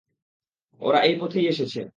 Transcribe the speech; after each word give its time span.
ওরা 0.81 0.99
এই 1.01 1.15
পথেই 1.21 1.45
এসেছে। 1.47 1.81